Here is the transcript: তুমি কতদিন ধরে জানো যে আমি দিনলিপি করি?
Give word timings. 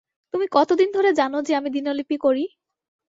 তুমি 0.33 0.45
কতদিন 0.51 0.89
ধরে 0.93 1.09
জানো 1.19 1.37
যে 1.43 1.53
আমি 1.55 1.69
দিনলিপি 1.71 2.17
করি? 2.17 2.43